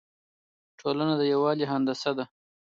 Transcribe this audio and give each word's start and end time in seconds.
ټولنه 0.79 1.13
د 1.17 1.23
یووالي 1.33 1.65
هندسه 1.71 2.11
ده. 2.17 2.25